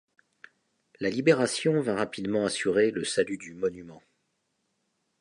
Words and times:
La 0.99 1.11
Libération 1.11 1.79
vint 1.79 1.95
rapidement 1.97 2.43
assurer 2.45 2.89
le 2.89 3.03
salut 3.03 3.37
du 3.37 3.53
monument. 3.53 4.01